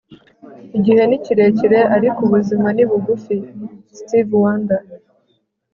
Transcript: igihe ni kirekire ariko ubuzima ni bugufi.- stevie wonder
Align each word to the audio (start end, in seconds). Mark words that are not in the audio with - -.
igihe 0.77 1.01
ni 1.05 1.17
kirekire 1.23 1.79
ariko 1.95 2.19
ubuzima 2.27 2.67
ni 2.75 2.83
bugufi.- 2.89 3.35
stevie 3.97 4.37
wonder 4.43 4.83